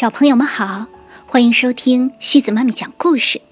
[0.00, 0.86] 小朋友们好，
[1.26, 3.42] 欢迎收听西子妈咪讲故事。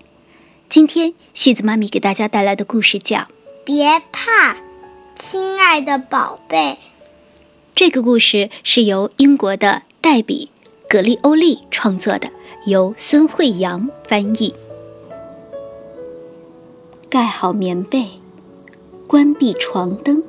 [0.71, 3.19] 今天西子妈咪给大家带来的故事叫
[3.67, 4.57] 《别怕，
[5.15, 6.57] 亲爱的宝贝》。
[7.75, 10.49] 这个故事是由英国的黛比·
[10.91, 12.31] 格利欧利创作的，
[12.65, 14.55] 由孙慧阳翻译。
[17.11, 18.09] 盖好棉被，
[19.07, 20.23] 关闭床灯，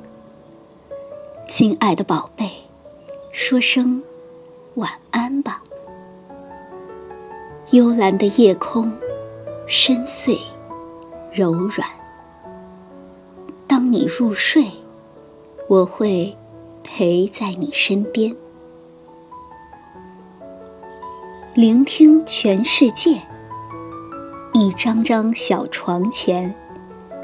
[1.48, 2.50] 亲爱的宝贝，
[3.32, 4.02] 说声
[4.74, 5.62] 晚安吧。
[7.72, 8.90] 幽蓝的夜空，
[9.68, 10.36] 深邃
[11.32, 11.88] 柔软。
[13.68, 14.66] 当你入睡，
[15.68, 16.36] 我会
[16.82, 18.34] 陪在你身边，
[21.54, 23.22] 聆听全世界。
[24.52, 26.52] 一张张小床前，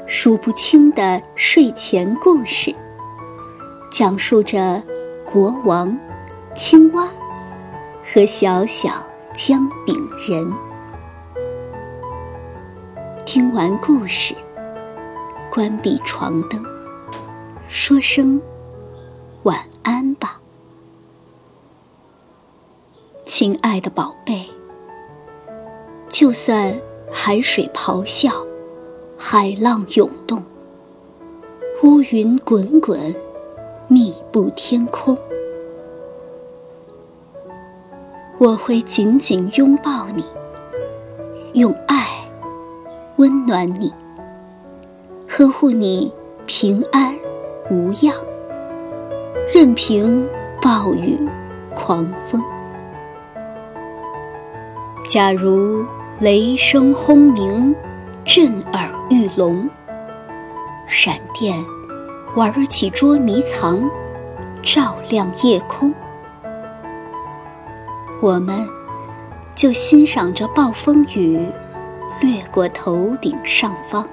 [0.07, 2.73] 数不清的睡前故事，
[3.91, 4.81] 讲述着
[5.25, 5.99] 国王、
[6.55, 7.05] 青蛙
[8.01, 9.05] 和小小。
[9.37, 9.95] 姜饼
[10.27, 10.51] 人，
[13.23, 14.33] 听完故事，
[15.51, 16.59] 关闭床灯，
[17.69, 18.41] 说声
[19.43, 20.39] 晚安吧，
[23.27, 24.49] 亲爱的宝贝。
[26.09, 26.75] 就算
[27.11, 28.31] 海水咆哮，
[29.19, 30.43] 海浪涌动，
[31.83, 33.15] 乌云滚滚，
[33.87, 35.15] 密布天空。
[38.39, 40.23] 我会紧紧拥抱你，
[41.59, 42.05] 用爱
[43.15, 43.91] 温暖你，
[45.27, 46.13] 呵护你
[46.45, 47.15] 平安
[47.71, 48.13] 无恙，
[49.51, 50.29] 任凭
[50.61, 51.17] 暴雨
[51.75, 52.43] 狂风。
[55.09, 55.83] 假如
[56.19, 57.75] 雷声轰鸣，
[58.23, 59.67] 震耳欲聋，
[60.85, 61.57] 闪电
[62.35, 63.89] 玩起捉迷藏，
[64.61, 65.91] 照亮夜空。
[68.19, 68.67] 我们
[69.55, 71.39] 就欣赏着暴风雨
[72.19, 74.07] 掠过头顶上方，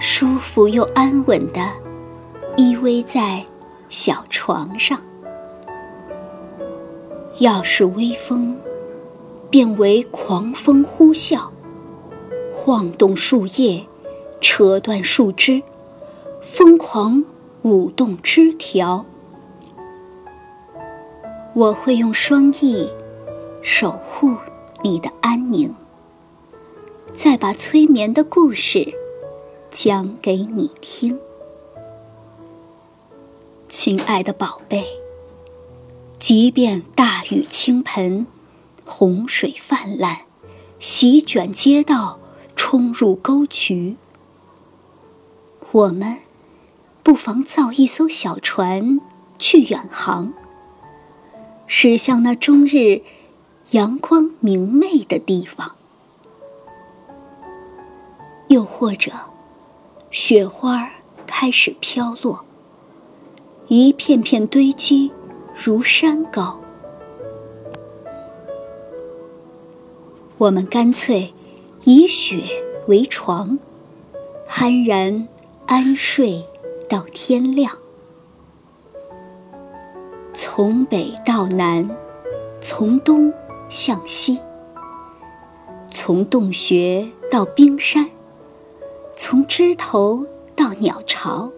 [0.00, 1.60] 舒服又安稳的
[2.56, 3.44] 依偎在
[3.88, 5.00] 小床上。
[7.38, 8.58] 要是微风
[9.48, 11.42] 变为狂风呼啸，
[12.52, 13.86] 晃动树叶，
[14.40, 15.62] 扯断树枝，
[16.42, 17.24] 疯狂
[17.62, 19.06] 舞动枝条。
[21.58, 22.88] 我会用双翼
[23.62, 24.36] 守护
[24.80, 25.74] 你的安宁，
[27.12, 28.94] 再把催眠的故事
[29.68, 31.18] 讲给你听，
[33.66, 34.86] 亲爱的宝贝。
[36.16, 38.28] 即便大雨倾盆，
[38.84, 40.18] 洪水泛滥，
[40.78, 42.20] 席卷街道，
[42.54, 43.96] 冲入沟渠，
[45.72, 46.18] 我们
[47.02, 49.00] 不妨造一艘小船
[49.40, 50.32] 去远航。
[51.70, 53.02] 驶向那终日
[53.72, 55.72] 阳光明媚的地方，
[58.48, 59.12] 又或者
[60.10, 60.90] 雪花
[61.26, 62.46] 开始飘落，
[63.66, 65.12] 一片片堆积
[65.54, 66.58] 如山高，
[70.38, 71.34] 我们干脆
[71.84, 72.44] 以雪
[72.86, 73.58] 为床，
[74.48, 75.28] 酣然
[75.66, 76.42] 安睡
[76.88, 77.76] 到天亮。
[80.60, 81.88] 从北到南，
[82.60, 83.32] 从东
[83.68, 84.40] 向西，
[85.88, 88.10] 从洞穴到冰山，
[89.16, 90.26] 从枝头
[90.56, 91.48] 到鸟巢，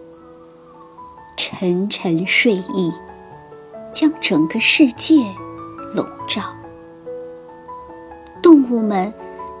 [1.35, 2.93] 沉沉睡意
[3.91, 5.15] 将整个世界
[5.95, 6.43] 笼罩。
[8.39, 9.11] 动物们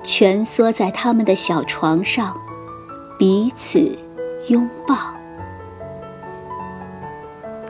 [0.03, 2.39] 蜷缩在他们的小床上，
[3.17, 3.97] 彼此
[4.49, 4.95] 拥抱。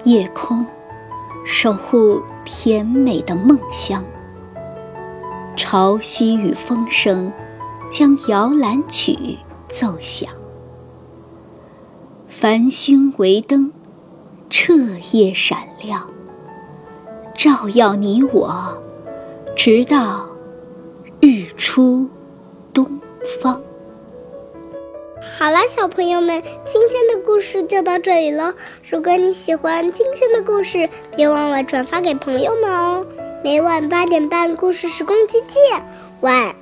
[0.03, 0.66] 夜空。
[1.44, 4.03] 守护甜美的梦乡，
[5.56, 7.31] 潮汐与风声
[7.90, 9.38] 将摇篮曲
[9.68, 10.29] 奏响。
[12.28, 13.72] 繁星为灯，
[14.50, 14.74] 彻
[15.12, 16.09] 夜闪亮，
[17.35, 18.82] 照耀你我，
[19.55, 20.26] 直到
[21.20, 22.08] 日出
[22.73, 22.99] 东
[23.41, 23.61] 方。
[25.41, 28.53] 好了，小朋友们，今天的故事就到这里喽。
[28.88, 33.03] 如果你喜欢今天的故事，别忘了转发给朋友们哦。
[33.43, 35.84] 每晚八点半，故事时光机见，
[36.20, 36.60] 晚安。